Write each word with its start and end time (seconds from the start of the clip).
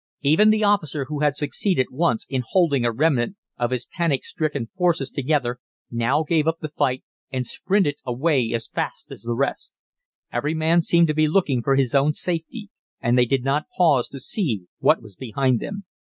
Even 0.23 0.49
the 0.49 0.63
officer 0.63 1.05
who 1.05 1.19
had 1.19 1.35
succeeded 1.37 1.91
once 1.91 2.25
in 2.27 2.41
holding 2.43 2.83
a 2.83 2.91
remnant 2.91 3.35
of 3.59 3.69
his 3.69 3.85
panic 3.85 4.23
stricken 4.23 4.65
forces 4.75 5.11
together, 5.11 5.59
now 5.91 6.23
gave 6.23 6.47
up 6.47 6.57
the 6.59 6.69
fight 6.69 7.03
and 7.31 7.45
sprinted 7.45 7.99
away 8.03 8.51
as 8.51 8.67
fast 8.67 9.11
as 9.11 9.21
the 9.21 9.35
rest. 9.35 9.75
Every 10.33 10.55
man 10.55 10.81
seemed 10.81 11.05
to 11.09 11.13
be 11.13 11.27
looking 11.27 11.61
for 11.61 11.75
his 11.75 11.93
own 11.93 12.15
safety, 12.15 12.71
and 12.99 13.15
they 13.15 13.25
did 13.25 13.43
not 13.43 13.67
pause 13.77 14.07
to 14.09 14.19
see 14.19 14.63
what 14.79 15.03
was 15.03 15.15
behind 15.15 15.59
them. 15.59 15.85